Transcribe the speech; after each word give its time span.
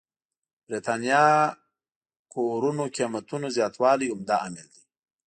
برېتانيا 0.65 1.25
کورونو 2.33 2.83
قېمتونو 2.95 3.47
زياتوالی 3.55 4.11
عمده 4.13 4.35
عامل 4.41 4.67
دی. 4.73 4.81